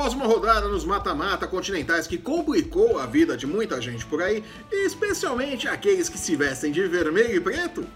após 0.00 0.14
uma 0.14 0.24
rodada 0.24 0.66
nos 0.66 0.82
mata-mata 0.82 1.46
continentais 1.46 2.06
que 2.06 2.16
complicou 2.16 2.98
a 2.98 3.04
vida 3.04 3.36
de 3.36 3.46
muita 3.46 3.78
gente 3.82 4.06
por 4.06 4.22
aí, 4.22 4.42
especialmente 4.72 5.68
aqueles 5.68 6.08
que 6.08 6.16
se 6.16 6.34
vestem 6.34 6.72
de 6.72 6.86
vermelho 6.88 7.36
e 7.36 7.40
preto, 7.40 7.86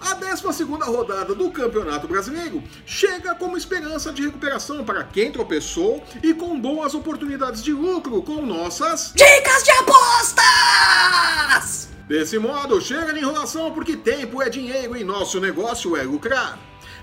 a 0.00 0.14
12 0.14 0.64
rodada 0.64 1.34
do 1.34 1.50
Campeonato 1.50 2.08
Brasileiro 2.08 2.62
chega 2.86 3.34
como 3.34 3.58
esperança 3.58 4.10
de 4.10 4.22
recuperação 4.22 4.82
para 4.82 5.04
quem 5.04 5.30
tropeçou 5.30 6.02
e 6.22 6.32
com 6.32 6.58
boas 6.58 6.94
oportunidades 6.94 7.62
de 7.62 7.74
lucro 7.74 8.22
com 8.22 8.40
nossas 8.46 9.12
Dicas 9.14 9.64
de 9.64 9.70
apostas! 9.72 10.48
Desse 12.08 12.38
modo, 12.38 12.80
chega 12.80 13.12
de 13.12 13.18
enrolação 13.20 13.70
porque 13.70 13.98
tempo 13.98 14.40
é 14.40 14.48
dinheiro 14.48 14.96
e 14.96 15.04
nosso 15.04 15.38
negócio 15.38 15.94
é 15.94 16.04
lucrar. 16.04 16.58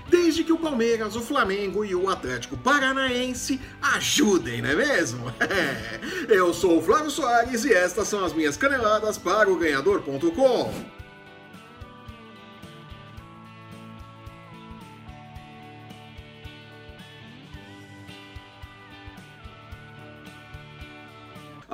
Desde 0.08 0.44
que 0.44 0.52
o 0.52 0.58
Palmeiras, 0.58 1.16
o 1.16 1.20
Flamengo 1.20 1.84
e 1.84 1.94
o 1.94 2.08
Atlético 2.08 2.56
Paranaense 2.56 3.60
ajudem, 3.82 4.62
não 4.62 4.70
é 4.70 4.74
mesmo? 4.76 5.32
Eu 6.28 6.54
sou 6.54 6.78
o 6.78 6.82
Flávio 6.82 7.10
Soares 7.10 7.64
e 7.64 7.72
estas 7.72 8.06
são 8.08 8.24
as 8.24 8.32
minhas 8.32 8.56
caneladas 8.56 9.18
para 9.18 9.50
o 9.50 9.56
ganhador.com. 9.56 10.72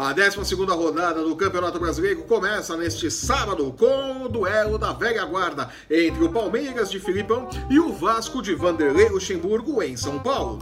A 0.03 0.13
12 0.13 0.57
rodada 0.57 1.23
do 1.23 1.37
Campeonato 1.37 1.79
Brasileiro 1.79 2.25
começa 2.25 2.77
neste 2.77 3.09
sábado 3.09 3.73
com 3.79 4.25
o 4.25 4.29
duelo 4.29 4.77
da 4.77 4.93
velha 4.93 5.25
guarda 5.25 5.71
entre 5.89 6.25
o 6.25 6.33
Palmeiras 6.33 6.91
de 6.91 6.99
Filipão 6.99 7.49
e 7.71 7.79
o 7.79 7.93
Vasco 7.93 8.43
de 8.43 8.53
Vanderlei 8.53 9.09
Luxemburgo 9.09 9.81
em 9.81 9.97
São 9.97 10.19
Paulo. 10.19 10.59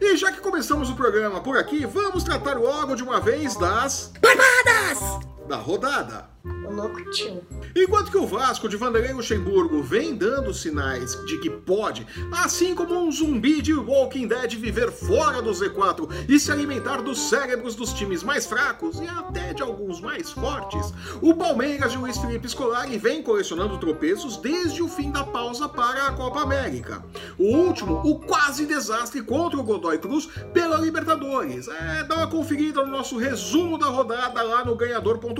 E 0.00 0.16
já 0.16 0.30
que 0.30 0.40
começamos 0.40 0.90
o 0.90 0.94
programa 0.94 1.40
por 1.40 1.58
aqui, 1.58 1.84
vamos 1.84 2.22
tratar 2.22 2.56
logo 2.56 2.94
de 2.94 3.02
uma 3.02 3.18
vez 3.18 3.56
das 3.56 4.12
Barbadas! 4.20 5.33
Da 5.48 5.56
rodada. 5.56 6.34
O 6.44 6.70
louco 6.70 7.02
tio. 7.10 7.42
Enquanto 7.74 8.10
que 8.10 8.18
o 8.18 8.26
Vasco 8.26 8.68
de 8.68 8.76
Vanderlei 8.76 9.14
Luxemburgo 9.14 9.82
vem 9.82 10.14
dando 10.14 10.52
sinais 10.52 11.18
de 11.24 11.38
que 11.38 11.48
pode, 11.48 12.06
assim 12.30 12.74
como 12.74 12.94
um 12.94 13.10
zumbi 13.10 13.62
de 13.62 13.72
Walking 13.72 14.26
Dead, 14.28 14.54
viver 14.56 14.92
fora 14.92 15.40
do 15.40 15.50
Z4 15.50 16.26
e 16.28 16.38
se 16.38 16.52
alimentar 16.52 17.00
dos 17.00 17.30
cérebros 17.30 17.74
dos 17.74 17.94
times 17.94 18.22
mais 18.22 18.44
fracos 18.44 19.00
e 19.00 19.06
até 19.06 19.54
de 19.54 19.62
alguns 19.62 20.02
mais 20.02 20.30
fortes, 20.32 20.92
o 21.22 21.34
Palmeiras 21.34 21.92
de 21.92 21.98
Luiz 21.98 22.18
Felipe 22.18 22.48
Scolari 22.48 22.98
vem 22.98 23.22
colecionando 23.22 23.78
tropeços 23.78 24.36
desde 24.36 24.82
o 24.82 24.88
fim 24.88 25.10
da 25.10 25.24
pausa 25.24 25.66
para 25.66 26.08
a 26.08 26.12
Copa 26.12 26.42
América. 26.42 27.02
O 27.38 27.56
último, 27.56 28.02
o 28.04 28.18
quase 28.18 28.66
desastre 28.66 29.22
contra 29.22 29.58
o 29.58 29.64
Godoy 29.64 29.96
Cruz 29.96 30.28
pela 30.52 30.76
Libertadores. 30.76 31.68
É, 31.68 32.04
dá 32.04 32.16
uma 32.16 32.26
conferida 32.26 32.84
no 32.84 32.90
nosso 32.90 33.16
resumo 33.16 33.78
da 33.78 33.86
rodada 33.86 34.42
lá 34.42 34.62
no 34.62 34.76
ganhador.com. 34.76 35.33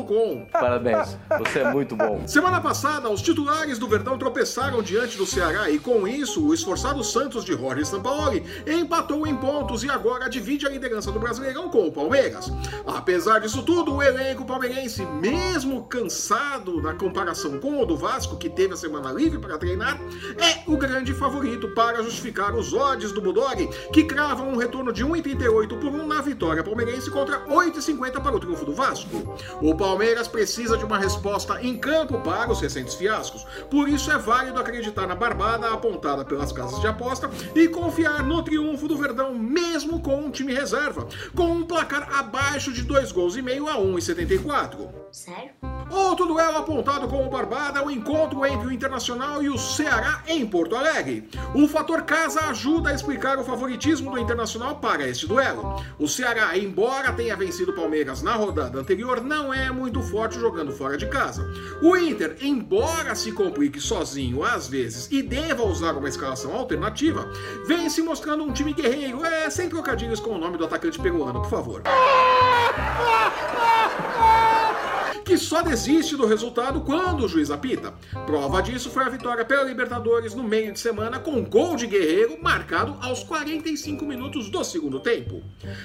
Parabéns. 0.51 1.17
Você 1.39 1.61
é 1.61 1.73
muito 1.73 1.95
bom. 1.95 2.23
Semana 2.29 2.61
passada, 2.61 3.09
os 3.11 3.23
titulares 3.23 3.79
do 3.79 3.87
Verdão 3.87 4.19
tropeçaram 4.19 4.83
diante 4.83 5.17
do 5.17 5.27
Ceará 5.27 5.71
e, 5.71 5.79
com 5.79 6.09
isso, 6.09 6.47
o 6.47 6.55
esforçado 6.55 7.03
Santos 7.05 7.45
de 7.45 7.53
Jorge 7.53 7.85
Sampaoli 7.85 8.43
empatou 8.67 9.27
em 9.27 9.37
pontos 9.37 9.85
e 9.85 9.91
agora 9.91 10.29
divide 10.29 10.67
a 10.67 10.71
liderança 10.71 11.13
do 11.13 11.21
Brasileirão 11.21 11.69
com 11.69 11.87
o 11.87 11.93
Palmeiras. 11.93 12.51
Apesar 12.87 13.41
disso 13.41 13.63
tudo, 13.63 13.95
o 13.95 14.03
elenco 14.03 14.45
palmeirense, 14.45 15.05
mesmo 15.05 15.85
cansado 15.85 16.81
na 16.81 16.95
comparação 16.95 17.59
com 17.59 17.81
o 17.81 17.87
do 17.87 17.97
Vasco, 17.97 18.37
que 18.37 18.49
teve 18.49 18.75
a 18.75 18.77
semana 18.77 19.13
livre 19.13 19.39
para 19.39 19.59
treinar, 19.59 20.01
é 20.39 20.71
o 20.71 20.77
grande 20.77 21.13
favorito 21.15 21.69
para 21.75 22.03
justificar 22.03 22.55
os 22.55 22.73
odds 22.73 23.13
do 23.13 23.21
Budori, 23.21 23.69
que 23.93 24.05
cravam 24.05 24.49
um 24.49 24.57
retorno 24.57 24.93
de 24.93 25.05
1,38 25.05 25.79
por 25.79 25.93
1 25.93 26.07
na 26.07 26.21
vitória 26.21 26.63
palmeirense 26.63 27.11
contra 27.11 27.45
8,50 27.47 28.23
para 28.23 28.37
o 28.37 28.41
triunfo 28.41 28.65
do 28.65 28.75
Vasco. 28.75 29.37
O 29.61 29.75
Palmeiras 29.85 30.27
precisa 30.27 30.79
de 30.79 30.85
uma 30.87 30.97
resposta 30.97 31.61
em 31.61 31.77
campo 31.77 32.19
para 32.21 32.51
os 32.51 32.59
recentes 32.59 32.95
fiascos. 32.95 33.45
Por 33.71 33.87
isso 33.87 34.11
é 34.11 34.17
válido 34.17 34.59
acreditar 34.59 35.07
na 35.07 35.15
barbada 35.15 35.69
apontada 35.69 36.25
pelas 36.25 36.53
casas 36.53 36.81
de 36.81 36.87
aposta 36.87 37.31
e 37.55 37.69
confiar 37.69 38.23
no 38.23 38.43
triunfo 38.43 38.89
do 38.89 38.97
Verdão, 38.97 39.35
mesmo 39.35 40.01
com 40.01 40.17
um 40.17 40.31
time 40.31 40.55
reserva, 40.55 41.07
com 41.37 41.53
um 41.53 41.67
placar 41.67 42.09
abaixo 42.19 42.73
de 42.73 42.83
2 42.83 43.13
gols 43.13 43.37
e 43.37 43.43
meio 43.43 43.69
a 43.69 43.75
1,74. 43.75 44.89
Sério? 45.13 45.51
Outro 45.91 46.27
duelo 46.27 46.59
apontado 46.59 47.07
como 47.07 47.31
Barbada 47.31 47.79
é 47.79 47.85
o 47.85 47.91
encontro 47.91 48.45
entre 48.47 48.67
o 48.67 48.73
Internacional 48.73 49.43
e 49.43 49.49
o 49.49 49.59
Ceará 49.59 50.25
em 50.27 50.45
Porto 50.47 50.75
Alegre. 50.75 51.29
O 51.55 51.69
fator 51.69 52.03
casa 52.03 52.41
ajuda 52.47 52.91
a 52.91 52.95
explicar 52.95 53.39
o 53.39 53.45
favoritismo 53.45 54.11
do 54.11 54.19
Internacional 54.19 54.77
para 54.77 55.07
este 55.07 55.27
duelo. 55.27 55.85
O 55.99 56.09
Ceará, 56.09 56.57
embora 56.59 57.13
tenha 57.13 57.37
vencido 57.37 57.71
o 57.71 57.75
Palmeiras 57.75 58.23
na 58.23 58.35
rodada 58.35 58.81
anterior, 58.81 59.23
não 59.23 59.53
é 59.53 59.71
muito 59.75 60.03
forte 60.03 60.39
jogando 60.39 60.73
fora 60.73 60.97
de 60.97 61.07
casa. 61.07 61.45
O 61.83 61.97
Inter, 61.97 62.37
embora 62.41 63.15
se 63.15 63.33
complique 63.33 63.81
sozinho 63.81 64.43
às 64.43 64.69
vezes 64.69 65.09
e 65.11 65.23
deva 65.23 65.65
usar 65.65 65.93
uma 65.93 66.09
escalação 66.09 66.55
alternativa, 66.55 67.29
vem 67.67 67.91
se 67.91 68.03
mostrando 68.03 68.45
um 68.45 68.53
time 68.53 68.73
guerreiro, 68.73 69.25
é 69.25 69.51
sem 69.51 69.69
trocadilhos 69.69 70.21
com 70.21 70.31
o 70.31 70.39
nome 70.39 70.57
do 70.57 70.65
atacante 70.65 71.01
peruano, 71.01 71.43
por 71.43 71.51
favor 71.51 71.83
que 75.25 75.39
só 75.39 75.63
desiste 75.63 76.17
do 76.17 76.27
resultado 76.27 76.83
quando 76.83 77.25
o 77.25 77.29
juiz 77.29 77.51
apita. 77.51 77.95
Prova 78.27 78.63
disso 78.63 78.91
foi 78.91 79.05
a 79.05 79.09
vitória 79.09 79.45
pela 79.45 79.65
Libertadores 79.65 80.35
no 80.35 80.45
meio 80.45 80.73
de 80.73 80.79
semana 80.79 81.19
com 81.19 81.43
gol 81.43 81.77
de 81.77 81.87
Guerreiro 81.87 82.39
marcado 82.43 82.97
aos 83.01 83.23
45 83.25 84.05
minutos 84.05 84.51
do 84.51 84.63
segundo 84.63 85.01
tempo. 85.01 85.43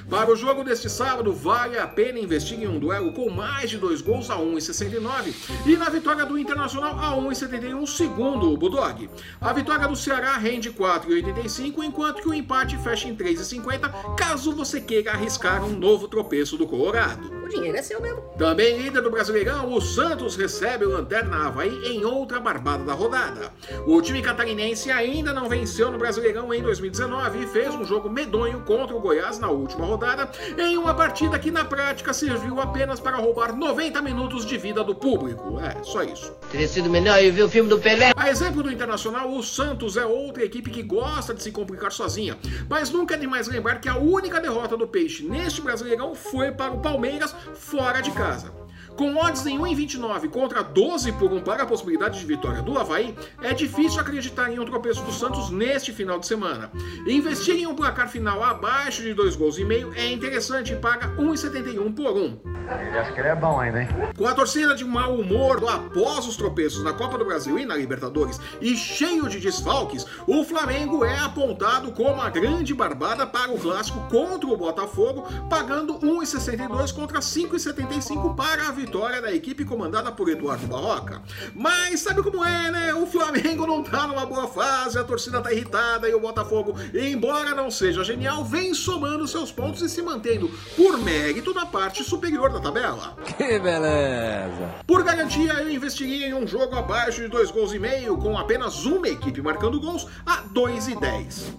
Para 0.09 0.31
o 0.31 0.35
jogo 0.35 0.63
deste 0.63 0.89
sábado, 0.89 1.31
vale 1.31 1.77
a 1.79 1.87
pena 1.87 2.19
investir 2.19 2.61
em 2.61 2.67
um 2.67 2.77
duelo 2.77 3.13
com 3.13 3.29
mais 3.29 3.69
de 3.69 3.77
dois 3.77 4.01
gols 4.01 4.29
a 4.29 4.35
1,69 4.35 5.33
e 5.65 5.77
na 5.77 5.89
vitória 5.89 6.25
do 6.25 6.37
Internacional 6.37 6.99
a 6.99 7.15
1,71 7.15 7.87
segundo 7.87 8.51
o 8.51 8.57
Budog. 8.57 9.09
A 9.39 9.53
vitória 9.53 9.87
do 9.87 9.95
Ceará 9.95 10.37
rende 10.37 10.71
4,85 10.71 11.83
enquanto 11.83 12.21
que 12.21 12.29
o 12.29 12.33
empate 12.33 12.77
fecha 12.77 13.07
em 13.07 13.15
3,50 13.15 14.15
caso 14.15 14.51
você 14.51 14.81
queira 14.81 15.11
arriscar 15.11 15.63
um 15.63 15.77
novo 15.77 16.07
tropeço 16.07 16.57
do 16.57 16.67
Colorado. 16.67 17.38
O 17.49 17.51
dinheiro 17.51 17.79
é 17.79 17.81
seu 17.81 17.99
mesmo. 17.99 18.21
Também 18.37 18.77
líder 18.77 19.01
do 19.01 19.09
Brasileirão, 19.09 19.73
o 19.73 19.81
Santos 19.81 20.35
recebe 20.35 20.85
o 20.85 20.91
Lanterna 20.91 21.47
Havaí 21.47 21.83
em 21.83 22.05
outra 22.05 22.39
barbada 22.39 22.83
da 22.83 22.93
rodada. 22.93 23.51
O 23.87 23.99
time 24.03 24.21
catarinense 24.21 24.91
ainda 24.91 25.33
não 25.33 25.49
venceu 25.49 25.91
no 25.91 25.97
Brasileirão 25.97 26.53
em 26.53 26.61
2019 26.61 27.43
e 27.43 27.47
fez 27.47 27.73
um 27.73 27.83
jogo 27.83 28.07
medonho 28.07 28.61
contra 28.61 28.95
o 28.95 28.99
Goiás 28.99 29.39
na 29.39 29.49
última 29.49 29.83
rodada, 29.83 30.29
em 30.59 30.77
uma 30.77 30.93
partida 30.93 31.39
que 31.39 31.49
na 31.49 31.65
prática 31.65 32.13
serviu 32.13 32.61
apenas 32.61 32.99
para 32.99 33.17
roubar 33.17 33.55
90 33.55 33.99
minutos 34.03 34.45
de 34.45 34.55
vida 34.55 34.83
do 34.83 34.93
público. 34.93 35.59
É, 35.59 35.83
só 35.83 36.03
isso. 36.03 36.31
Teria 36.51 36.67
sido 36.67 36.87
melhor 36.87 37.19
eu 37.23 37.33
ver 37.33 37.41
o 37.41 37.49
filme 37.49 37.67
do 37.67 37.79
Pelé. 37.79 38.11
A 38.15 38.29
exemplo 38.29 38.61
do 38.61 38.71
Internacional, 38.71 39.27
o 39.27 39.41
Santos 39.41 39.97
é 39.97 40.05
outra 40.05 40.45
equipe 40.45 40.69
que 40.69 40.83
gosta 40.83 41.33
de 41.33 41.41
se 41.41 41.51
complicar 41.51 41.91
sozinha. 41.91 42.37
Mas 42.69 42.91
nunca 42.91 43.15
é 43.15 43.17
demais 43.17 43.47
lembrar 43.47 43.81
que 43.81 43.89
a 43.89 43.97
única 43.97 44.39
derrota 44.39 44.77
do 44.77 44.87
Peixe 44.87 45.23
neste 45.23 45.61
Brasileirão 45.61 46.13
foi 46.13 46.51
para 46.51 46.71
o 46.71 46.79
Palmeiras 46.79 47.38
fora 47.55 48.01
de 48.01 48.11
casa. 48.11 48.51
Com 48.99 49.15
odds 49.15 49.45
em 49.45 49.57
1,29 49.57 50.29
contra 50.29 50.61
12 50.61 51.13
por 51.13 51.31
1 51.31 51.39
para 51.39 51.63
a 51.63 51.65
possibilidade 51.65 52.19
de 52.19 52.25
vitória 52.25 52.61
do 52.61 52.77
Havaí, 52.77 53.15
é 53.41 53.53
difícil 53.53 54.01
acreditar 54.01 54.51
em 54.51 54.59
um 54.59 54.65
tropeço 54.65 55.01
do 55.03 55.13
Santos 55.13 55.49
neste 55.49 55.93
final 55.93 56.19
de 56.19 56.27
semana. 56.27 56.69
Investir 57.07 57.55
em 57.55 57.65
um 57.65 57.73
placar 57.73 58.09
final 58.09 58.43
abaixo 58.43 59.01
de 59.01 59.13
2 59.13 59.37
gols 59.37 59.57
e 59.57 59.63
meio 59.63 59.93
é 59.95 60.11
interessante 60.11 60.73
e 60.73 60.75
paga 60.75 61.15
1,71 61.15 61.95
por 61.95 62.11
1. 62.11 62.59
Ele 62.69 62.99
acha 62.99 63.13
que 63.13 63.19
ele 63.21 63.29
é 63.29 63.35
bom 63.35 63.57
ainda, 63.57 63.83
hein? 63.83 63.87
Com 64.17 64.27
a 64.27 64.33
torcida 64.33 64.75
de 64.75 64.83
mau 64.83 65.15
humor 65.15 65.63
após 65.67 66.27
os 66.27 66.35
tropeços 66.35 66.83
na 66.83 66.91
Copa 66.91 67.17
do 67.17 67.23
Brasil 67.23 67.57
e 67.57 67.65
na 67.65 67.77
Libertadores 67.77 68.39
e 68.59 68.75
cheio 68.75 69.29
de 69.29 69.39
desfalques, 69.39 70.05
o 70.27 70.43
Flamengo 70.43 71.05
é 71.05 71.17
apontado 71.19 71.93
como 71.93 72.21
a 72.21 72.29
grande 72.29 72.73
barbada 72.73 73.25
para 73.25 73.49
o 73.49 73.57
clássico 73.57 73.99
contra 74.09 74.49
o 74.49 74.57
Botafogo, 74.57 75.25
pagando 75.49 75.97
1,62 75.99 76.93
contra 76.93 77.19
5,75 77.19 78.35
para 78.35 78.67
a 78.67 78.71
vitória 78.71 78.88
da 78.89 79.31
equipe 79.31 79.63
comandada 79.63 80.11
por 80.11 80.27
Eduardo 80.27 80.65
Barroca. 80.65 81.21
Mas 81.53 81.99
sabe 81.99 82.23
como 82.23 82.43
é, 82.43 82.71
né? 82.71 82.93
O 82.95 83.05
Flamengo 83.05 83.67
não 83.67 83.83
tá 83.83 84.07
numa 84.07 84.25
boa 84.25 84.47
fase, 84.47 84.97
a 84.97 85.03
torcida 85.03 85.39
tá 85.41 85.53
irritada 85.53 86.09
e 86.09 86.13
o 86.15 86.19
Botafogo, 86.19 86.75
embora 86.93 87.53
não 87.53 87.69
seja 87.69 88.03
genial, 88.03 88.43
vem 88.43 88.73
somando 88.73 89.27
seus 89.27 89.51
pontos 89.51 89.83
e 89.83 89.89
se 89.89 90.01
mantendo 90.01 90.49
por 90.75 90.97
mérito 90.97 91.53
na 91.53 91.67
parte 91.67 92.03
superior 92.03 92.51
da 92.51 92.59
tabela. 92.59 93.15
Que 93.37 93.59
beleza! 93.59 94.75
Por 94.87 95.03
garantia, 95.03 95.53
eu 95.53 95.69
investiria 95.69 96.27
em 96.27 96.33
um 96.33 96.47
jogo 96.47 96.75
abaixo 96.75 97.21
de 97.21 97.27
dois 97.27 97.51
gols 97.51 97.73
e 97.73 97.79
meio, 97.79 98.17
com 98.17 98.37
apenas 98.37 98.85
uma 98.85 99.07
equipe 99.07 99.41
marcando 99.41 99.79
gols 99.79 100.07
a 100.25 100.41
2 100.51 100.87
e 100.87 100.95
10. 100.95 101.53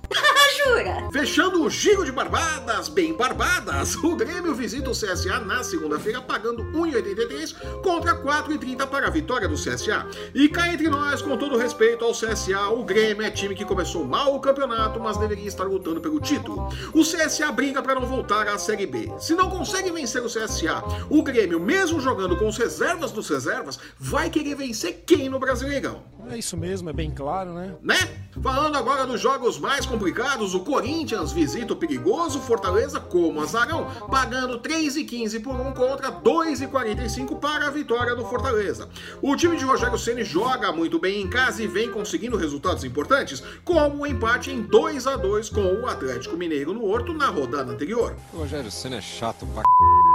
Jura? 0.64 1.08
Fechando 1.12 1.62
o 1.62 1.70
giro 1.70 2.04
de 2.04 2.12
barbadas, 2.12 2.88
bem 2.88 3.14
barbadas, 3.14 3.94
o 3.96 4.16
Grêmio 4.16 4.54
visita 4.54 4.90
o 4.90 4.92
CSA 4.92 5.40
na 5.40 5.62
segunda-feira 5.62 6.20
pagando 6.20 6.62
1,85 6.64 7.10
3,83 7.10 7.80
contra 7.82 8.14
4,30 8.14 8.86
para 8.86 9.06
a 9.06 9.10
vitória 9.10 9.48
do 9.48 9.54
CSA. 9.54 10.06
E 10.34 10.48
cá 10.48 10.72
entre 10.72 10.88
nós, 10.88 11.22
com 11.22 11.36
todo 11.36 11.56
respeito 11.56 12.04
ao 12.04 12.12
CSA, 12.12 12.68
o 12.70 12.84
Grêmio 12.84 13.22
é 13.22 13.30
time 13.30 13.54
que 13.54 13.64
começou 13.64 14.04
mal 14.04 14.34
o 14.34 14.40
campeonato, 14.40 15.00
mas 15.00 15.16
deveria 15.16 15.46
estar 15.46 15.64
lutando 15.64 16.00
pelo 16.00 16.20
título. 16.20 16.68
O 16.92 17.02
CSA 17.02 17.50
briga 17.52 17.82
para 17.82 17.94
não 17.94 18.06
voltar 18.06 18.46
à 18.48 18.58
Série 18.58 18.86
B. 18.86 19.10
Se 19.18 19.34
não 19.34 19.50
consegue 19.50 19.90
vencer 19.90 20.22
o 20.22 20.26
CSA, 20.26 20.82
o 21.08 21.22
Grêmio, 21.22 21.60
mesmo 21.60 22.00
jogando 22.00 22.36
com 22.36 22.48
os 22.48 22.56
reservas 22.56 23.12
dos 23.12 23.28
reservas, 23.28 23.78
vai 23.98 24.30
querer 24.30 24.54
vencer 24.54 25.02
quem 25.06 25.28
no 25.28 25.38
Brasileirão? 25.38 26.02
É 26.30 26.38
isso 26.38 26.56
mesmo, 26.56 26.88
é 26.88 26.92
bem 26.92 27.10
claro, 27.10 27.52
né? 27.52 27.74
Né? 27.82 27.96
Falando 28.40 28.76
agora 28.76 29.04
dos 29.06 29.20
jogos 29.20 29.58
mais 29.58 29.84
complicados, 29.84 30.54
o 30.54 30.60
Corinthians 30.60 31.32
visita 31.32 31.72
o 31.72 31.76
perigoso 31.76 32.38
Fortaleza 32.40 33.00
como 33.00 33.40
azarão, 33.40 33.86
pagando 34.08 34.60
3,15 34.60 35.42
por 35.42 35.54
1 35.54 35.72
contra 35.72 36.12
2,45 36.12 37.40
para 37.40 37.66
a 37.66 37.70
vitória 37.70 38.14
do 38.14 38.24
Fortaleza. 38.24 38.88
O 39.20 39.34
time 39.34 39.56
de 39.56 39.64
Rogério 39.64 39.98
Ceni 39.98 40.22
joga 40.22 40.72
muito 40.72 40.98
bem 40.98 41.20
em 41.20 41.28
casa 41.28 41.62
e 41.62 41.66
vem 41.66 41.90
conseguindo 41.90 42.36
resultados 42.36 42.84
importantes, 42.84 43.42
como 43.64 44.02
o 44.02 44.06
empate 44.06 44.52
em 44.52 44.62
2 44.62 45.06
a 45.08 45.16
2 45.16 45.48
com 45.48 45.62
o 45.62 45.86
Atlético 45.88 46.36
Mineiro 46.36 46.72
no 46.72 46.84
Horto 46.86 47.12
na 47.12 47.28
rodada 47.28 47.72
anterior. 47.72 48.14
O 48.32 48.38
Rogério 48.38 48.70
Senna 48.70 48.96
é 48.96 49.00
chato 49.00 49.44
pra 49.46 49.62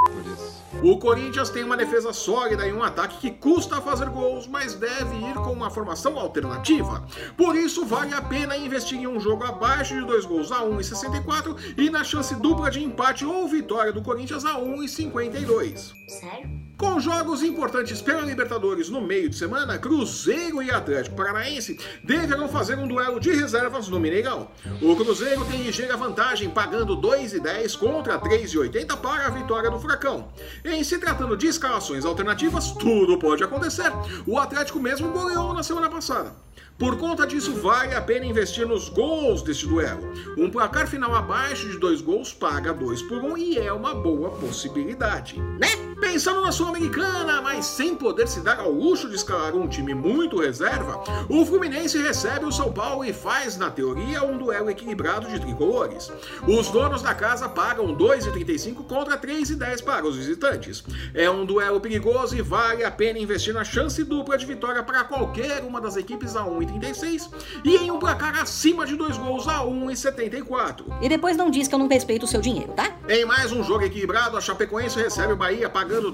por 0.06 0.26
isso. 0.32 0.64
O 0.84 0.98
Corinthians 0.98 1.50
tem 1.50 1.64
uma 1.64 1.76
defesa 1.76 2.14
sólida 2.14 2.68
e 2.68 2.74
um 2.74 2.84
ataque 2.84 3.18
que 3.18 3.32
custa 3.32 3.82
fazer 3.82 4.10
gols, 4.10 4.48
mas 4.48 4.76
deve 4.76 5.16
ir 5.18 5.34
com 5.36 5.52
uma 5.52 5.70
formação 5.70 6.05
alternativa. 6.10 7.06
Por 7.36 7.56
isso, 7.56 7.86
vale 7.86 8.13
a 8.13 8.22
pena 8.22 8.57
investir 8.57 9.00
em 9.00 9.07
um 9.07 9.19
jogo 9.19 9.44
abaixo 9.44 9.96
de 9.96 10.06
dois 10.06 10.25
gols 10.25 10.52
a 10.52 10.62
1,64 10.62 11.75
e 11.78 11.90
na 11.90 12.04
chance 12.04 12.36
dupla 12.36 12.69
de 12.69 12.84
empate 12.84 13.25
ou 13.25 13.48
vitória 13.48 13.92
do 13.92 14.02
Corinthians 14.02 14.46
a 14.46 14.60
1,52. 14.60 15.94
Sério? 16.07 16.66
Com 16.77 17.00
jogos 17.00 17.42
importantes 17.42 18.01
pela 18.01 18.22
Libertadores 18.22 18.89
no 18.89 19.00
meio 19.00 19.30
de 19.30 19.38
semana, 19.38 19.77
Cruzeiro 19.77 20.62
e 20.62 20.69
Atlético 20.69 21.16
Paranaense 21.16 21.80
deverão 22.04 22.50
fazer 22.50 22.77
um 22.77 22.86
duelo 22.88 23.18
de 23.18 23.31
reservas 23.31 23.88
no 23.88 23.98
Mineirão. 23.98 24.50
O 24.81 24.94
Cruzeiro 24.94 25.45
tem 25.45 25.62
ligeira 25.62 25.95
vantagem, 25.95 26.50
pagando 26.50 26.98
2,10 26.98 27.77
contra 27.77 28.19
3,80 28.19 28.98
para 28.98 29.27
a 29.27 29.30
vitória 29.30 29.72
do 29.72 29.80
Furacão. 29.80 30.27
Em 30.66 30.83
se 30.83 30.98
tratando 30.98 31.38
de 31.38 31.48
escalações 31.48 32.04
alternativas, 32.04 32.72
tudo 32.74 33.18
pode 33.18 33.42
acontecer. 33.42 33.92
O 34.28 34.38
Atlético 34.38 34.80
mesmo 34.80 35.10
goleou 35.12 35.54
na 35.54 35.63
semana 35.63 35.89
passada. 35.89 36.36
Por 36.78 36.98
conta 36.98 37.25
disso, 37.25 37.54
vale 37.54 37.95
a 37.95 38.01
pena 38.01 38.25
investir 38.25 38.68
nos 38.68 38.89
gols 38.89 39.42
deste 39.42 39.66
duelo. 39.66 40.12
Um 40.38 40.50
placar 40.51 40.88
final 40.88 41.16
abaixo 41.16 41.69
de 41.69 41.80
dois 41.80 42.01
gols 42.01 42.33
paga 42.33 42.74
2 42.74 43.01
por 43.04 43.24
1 43.24 43.31
um 43.31 43.38
e 43.38 43.57
é 43.57 43.71
uma 43.71 43.95
boa 43.95 44.31
possibilidade. 44.31 45.39
Né? 45.39 45.69
Pensando 46.01 46.42
na 46.42 46.51
Sul-Americana, 46.66 47.42
mas 47.44 47.68
sem 47.68 47.96
poder 47.96 48.28
se 48.28 48.40
dar 48.40 48.60
ao 48.60 48.72
luxo 48.72 49.08
de 49.08 49.16
escalar 49.16 49.56
um 49.56 49.68
time 49.68 49.94
muito 49.94 50.42
reserva, 50.42 51.04
o 51.30 51.46
Fluminense 51.46 51.96
recebe 52.02 52.46
o 52.46 52.52
São 52.52 52.74
Paulo 52.74 53.06
e 53.06 53.14
faz, 53.14 53.56
na 53.56 53.70
teoria, 53.70 54.24
um 54.24 54.36
duelo 54.36 54.72
equilibrado 54.72 55.28
de 55.28 55.40
tricolores. 55.40 56.12
Os 56.48 56.70
donos 56.70 57.04
da 57.04 57.14
casa 57.14 57.48
pagam 57.48 57.96
2,35 57.96 58.84
contra 58.88 59.16
3,10 59.16 59.84
para 59.84 60.08
os 60.08 60.16
visitantes. 60.16 60.84
É 61.14 61.30
um 61.30 61.46
duelo 61.46 61.80
perigoso 61.80 62.36
e 62.36 62.42
vale 62.42 62.84
a 62.84 62.90
pena 62.90 63.20
investir 63.20 63.54
na 63.54 63.64
chance 63.64 64.04
dupla 64.04 64.36
de 64.36 64.48
vitória 64.48 64.82
para 64.82 65.04
qualquer 65.04 65.64
uma 65.64 65.80
das 65.80 65.96
equipes 65.96 66.36
a 66.36 66.46
1,36 66.46 67.30
e 67.64 67.76
em 67.76 67.92
um 67.92 68.00
placar 68.00 68.42
acima 68.42 68.88
de 68.88 68.96
dois 68.96 69.18
gols 69.18 69.48
a 69.48 69.60
1,74. 69.60 70.86
E 71.00 71.08
depois 71.08 71.38
não 71.38 71.52
diz 71.52 71.68
que 71.68 71.76
eu 71.76 71.80
não 71.80 71.88
respeito 71.88 72.24
o 72.24 72.28
seu 72.28 72.42
dinheiro, 72.42 72.74
tá? 72.74 72.98
Em 73.08 73.24
mais 73.24 73.52
um 73.52 73.64
jogo 73.64 73.86
equilibrado, 73.86 74.36
a 74.36 74.42
Chapecoense 74.42 74.98
recebe 74.98 75.34
o 75.34 75.38
Bahia 75.38 75.70
pagando 75.70 76.10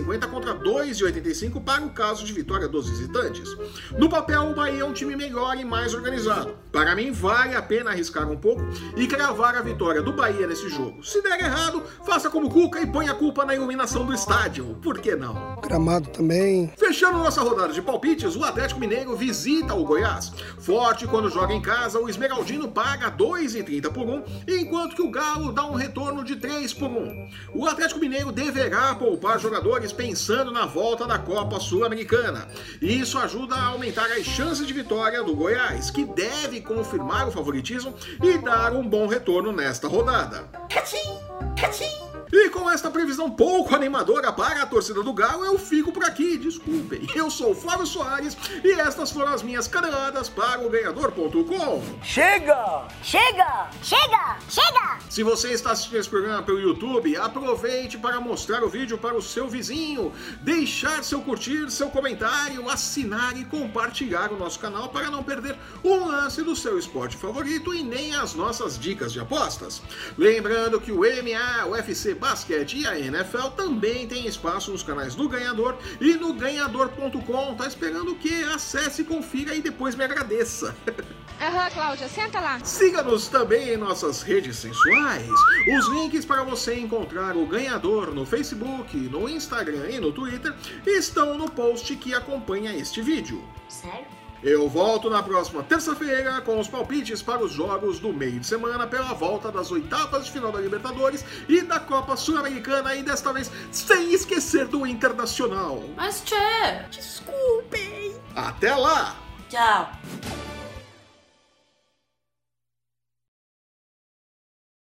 2,50 0.00 0.28
contra 0.28 0.54
2,85 0.54 1.62
para 1.62 1.84
o 1.84 1.90
caso 1.90 2.24
de 2.24 2.32
vitória 2.32 2.66
dos 2.66 2.88
visitantes. 2.88 3.56
No 3.96 4.08
papel, 4.08 4.50
o 4.50 4.54
Bahia 4.54 4.82
é 4.82 4.84
um 4.84 4.92
time 4.92 5.14
melhor 5.14 5.56
e 5.56 5.64
mais 5.64 5.94
organizado. 5.94 6.56
Para 6.72 6.94
mim, 6.96 7.12
vale 7.12 7.54
a 7.54 7.62
pena 7.62 7.90
arriscar 7.90 8.28
um 8.30 8.36
pouco 8.36 8.62
e 8.96 9.06
cravar 9.06 9.54
a 9.56 9.62
vitória 9.62 10.02
do 10.02 10.12
Bahia 10.12 10.46
nesse 10.46 10.68
jogo. 10.68 11.04
Se 11.04 11.22
der 11.22 11.40
errado, 11.40 11.82
faça 12.04 12.28
como 12.28 12.50
Cuca 12.50 12.80
e 12.80 12.86
ponha 12.86 13.12
a 13.12 13.14
culpa 13.14 13.44
na 13.44 13.54
iluminação 13.54 14.04
do 14.04 14.12
estádio. 14.12 14.76
Por 14.82 14.98
que 14.98 15.14
não? 15.14 15.56
Gramado 15.62 16.08
também. 16.10 16.72
Fechando 16.76 17.18
nossa 17.18 17.42
rodada 17.42 17.72
de 17.72 17.82
palpites, 17.82 18.34
o 18.34 18.44
Atlético 18.44 18.80
Mineiro 18.80 19.16
visita 19.16 19.74
o 19.74 19.84
Goiás. 19.84 20.32
Forte 20.58 21.06
quando 21.06 21.30
joga 21.30 21.52
em 21.52 21.62
casa, 21.62 21.98
o 21.98 22.08
Esmeraldino 22.08 22.68
paga 22.68 23.10
2,30 23.10 23.92
por 23.92 24.06
1, 24.08 24.24
enquanto 24.48 24.96
que 24.96 25.02
o 25.02 25.10
Galo 25.10 25.52
dá 25.52 25.64
um 25.66 25.74
retorno 25.74 26.24
de 26.24 26.36
3 26.36 26.72
por 26.74 26.90
1. 26.90 27.28
O 27.54 27.66
Atlético 27.66 28.00
Mineiro 28.00 28.32
deverá 28.32 28.94
poupar 28.94 29.38
jogadores 29.38 29.83
pensando 29.92 30.50
na 30.50 30.66
volta 30.66 31.06
da 31.06 31.18
Copa 31.18 31.60
Sul-Americana. 31.60 32.48
E 32.80 33.00
isso 33.00 33.18
ajuda 33.18 33.54
a 33.54 33.66
aumentar 33.66 34.06
as 34.06 34.24
chances 34.24 34.66
de 34.66 34.72
vitória 34.72 35.22
do 35.22 35.34
Goiás, 35.34 35.90
que 35.90 36.04
deve 36.04 36.60
confirmar 36.60 37.28
o 37.28 37.32
favoritismo 37.32 37.94
e 38.22 38.38
dar 38.38 38.72
um 38.72 38.88
bom 38.88 39.06
retorno 39.06 39.52
nesta 39.52 39.88
rodada. 39.88 40.44
Cachim! 40.68 41.53
Cachim! 41.56 42.04
E 42.36 42.50
com 42.50 42.68
esta 42.68 42.90
previsão 42.90 43.30
pouco 43.30 43.76
animadora 43.76 44.32
para 44.32 44.62
a 44.62 44.66
torcida 44.66 45.04
do 45.04 45.12
Galo, 45.12 45.44
eu 45.44 45.56
fico 45.56 45.92
por 45.92 46.04
aqui, 46.04 46.36
desculpem. 46.36 47.06
Eu 47.14 47.30
sou 47.30 47.52
o 47.52 47.54
Flávio 47.54 47.86
Soares 47.86 48.36
e 48.64 48.72
estas 48.72 49.12
foram 49.12 49.32
as 49.32 49.40
minhas 49.40 49.68
caneladas 49.68 50.28
para 50.28 50.60
o 50.60 50.68
ganhador.com. 50.68 51.82
Chega! 52.02 52.88
Chega! 53.04 53.70
Chega! 53.80 54.38
Chega! 54.48 54.98
Se 55.08 55.22
você 55.22 55.52
está 55.52 55.70
assistindo 55.70 56.00
esse 56.00 56.08
programa 56.08 56.42
pelo 56.42 56.58
YouTube, 56.58 57.16
aproveite 57.16 57.96
para 57.96 58.20
mostrar 58.20 58.64
o 58.64 58.68
vídeo 58.68 58.98
para 58.98 59.14
o 59.14 59.22
seu 59.22 59.48
vizinho, 59.48 60.12
deixar 60.40 61.04
seu 61.04 61.20
curtir, 61.20 61.70
seu 61.70 61.88
comentário, 61.88 62.68
assinar 62.68 63.38
e 63.38 63.44
compartilhar 63.44 64.32
o 64.32 64.36
nosso 64.36 64.58
canal 64.58 64.88
para 64.88 65.08
não 65.08 65.22
perder 65.22 65.56
um 65.84 66.04
lance 66.04 66.42
do 66.42 66.56
seu 66.56 66.76
esporte 66.80 67.16
favorito 67.16 67.72
e 67.72 67.84
nem 67.84 68.12
as 68.16 68.34
nossas 68.34 68.76
dicas 68.76 69.12
de 69.12 69.20
apostas. 69.20 69.80
Lembrando 70.18 70.80
que 70.80 70.90
o 70.90 71.04
MMA, 71.44 71.66
o 71.66 71.70
UFC 71.72 72.14
Basquete 72.14 72.78
e 72.78 72.86
a 72.86 72.98
NFL 72.98 73.48
também 73.56 74.06
tem 74.06 74.26
espaço 74.26 74.72
nos 74.72 74.82
canais 74.82 75.14
do 75.14 75.28
Ganhador 75.28 75.76
e 76.00 76.14
no 76.14 76.32
ganhador.com. 76.32 77.54
Tá 77.54 77.66
esperando 77.66 78.12
o 78.12 78.16
quê? 78.16 78.44
Acesse, 78.54 79.04
confira 79.04 79.54
e 79.54 79.60
depois 79.60 79.94
me 79.94 80.04
agradeça. 80.04 80.74
Aham, 81.40 81.70
Cláudia, 81.70 82.08
senta 82.08 82.40
lá. 82.40 82.60
Siga-nos 82.60 83.28
também 83.28 83.70
em 83.70 83.76
nossas 83.76 84.22
redes 84.22 84.56
sensuais. 84.56 85.28
Os 85.76 85.88
links 85.88 86.24
para 86.24 86.44
você 86.44 86.78
encontrar 86.78 87.36
o 87.36 87.44
ganhador 87.44 88.14
no 88.14 88.24
Facebook, 88.24 88.96
no 88.96 89.28
Instagram 89.28 89.90
e 89.90 89.98
no 89.98 90.12
Twitter 90.12 90.54
estão 90.86 91.36
no 91.36 91.50
post 91.50 91.94
que 91.96 92.14
acompanha 92.14 92.74
este 92.74 93.02
vídeo. 93.02 93.44
Sério? 93.68 94.23
Eu 94.44 94.68
volto 94.68 95.08
na 95.08 95.22
próxima 95.22 95.62
terça-feira 95.62 96.38
com 96.42 96.60
os 96.60 96.68
palpites 96.68 97.22
para 97.22 97.42
os 97.42 97.50
jogos 97.50 97.98
do 97.98 98.12
meio 98.12 98.38
de 98.38 98.46
semana 98.46 98.86
pela 98.86 99.14
volta 99.14 99.50
das 99.50 99.70
oitavas 99.70 100.26
de 100.26 100.32
final 100.32 100.52
da 100.52 100.60
Libertadores 100.60 101.24
e 101.48 101.62
da 101.62 101.80
Copa 101.80 102.14
Sul-Americana 102.14 102.94
e 102.94 103.02
desta 103.02 103.32
vez 103.32 103.50
sem 103.72 104.12
esquecer 104.12 104.66
do 104.66 104.86
Internacional. 104.86 105.82
Mas, 105.96 106.22
Tchê, 106.22 106.84
Desculpem! 106.90 108.16
Até 108.36 108.74
lá! 108.74 109.16
tchau. 109.48 109.90